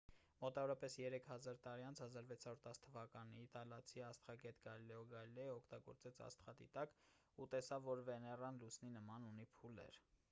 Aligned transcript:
մոտավորապես 0.43 0.93
երեք 0.99 1.27
հազար 1.31 1.59
տարի 1.67 1.83
անց 1.89 1.99
1610 2.05 2.95
թ 3.17 3.35
իտալացի 3.43 4.03
աստղագետ 4.07 4.65
գալիլեո 4.69 5.05
գալիլեյը 5.13 5.53
օգտագործեց 5.59 6.25
աստղադիտակ 6.31 6.99
ու 7.45 7.51
տեսավ 7.55 7.89
որ 7.93 8.05
վեներան 8.11 8.61
լուսնի 8.65 8.93
նման 8.99 9.33
ունի 9.35 9.51
փուլեր 9.61 10.05